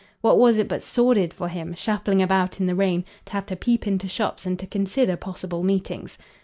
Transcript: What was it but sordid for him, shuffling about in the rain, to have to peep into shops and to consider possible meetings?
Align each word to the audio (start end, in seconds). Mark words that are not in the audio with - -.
What 0.21 0.39
was 0.39 0.57
it 0.57 0.67
but 0.67 0.81
sordid 0.81 1.31
for 1.31 1.47
him, 1.47 1.75
shuffling 1.75 2.23
about 2.23 2.59
in 2.59 2.65
the 2.65 2.73
rain, 2.73 3.05
to 3.25 3.33
have 3.33 3.45
to 3.45 3.55
peep 3.55 3.85
into 3.85 4.07
shops 4.07 4.47
and 4.47 4.57
to 4.57 4.65
consider 4.65 5.15
possible 5.15 5.61
meetings? 5.61 6.17